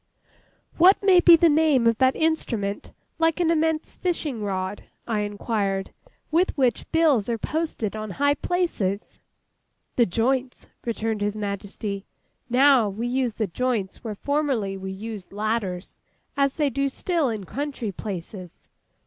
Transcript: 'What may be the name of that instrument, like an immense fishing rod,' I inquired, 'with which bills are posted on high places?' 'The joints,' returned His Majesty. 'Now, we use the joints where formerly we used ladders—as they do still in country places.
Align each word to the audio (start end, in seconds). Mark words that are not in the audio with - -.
'What 0.79 1.03
may 1.03 1.19
be 1.19 1.35
the 1.35 1.47
name 1.47 1.85
of 1.85 1.99
that 1.99 2.15
instrument, 2.15 2.91
like 3.19 3.39
an 3.39 3.51
immense 3.51 3.97
fishing 3.97 4.41
rod,' 4.41 4.85
I 5.07 5.19
inquired, 5.19 5.93
'with 6.31 6.57
which 6.57 6.91
bills 6.91 7.29
are 7.29 7.37
posted 7.37 7.95
on 7.95 8.09
high 8.17 8.33
places?' 8.33 9.19
'The 9.97 10.07
joints,' 10.07 10.69
returned 10.85 11.21
His 11.21 11.35
Majesty. 11.35 12.07
'Now, 12.49 12.89
we 12.89 13.05
use 13.05 13.35
the 13.35 13.45
joints 13.45 14.03
where 14.03 14.15
formerly 14.15 14.75
we 14.75 14.91
used 14.91 15.31
ladders—as 15.31 16.53
they 16.53 16.71
do 16.71 16.89
still 16.89 17.29
in 17.29 17.43
country 17.43 17.91
places. 17.91 18.69